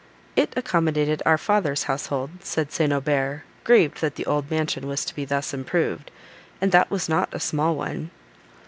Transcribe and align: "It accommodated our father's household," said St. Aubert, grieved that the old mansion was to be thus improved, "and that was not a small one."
"It 0.35 0.51
accommodated 0.57 1.21
our 1.27 1.37
father's 1.37 1.83
household," 1.83 2.31
said 2.39 2.71
St. 2.71 2.91
Aubert, 2.91 3.43
grieved 3.63 4.01
that 4.01 4.15
the 4.15 4.25
old 4.25 4.49
mansion 4.49 4.87
was 4.87 5.05
to 5.05 5.13
be 5.13 5.25
thus 5.25 5.53
improved, 5.53 6.09
"and 6.59 6.71
that 6.71 6.89
was 6.89 7.07
not 7.07 7.31
a 7.31 7.39
small 7.39 7.75
one." 7.75 8.09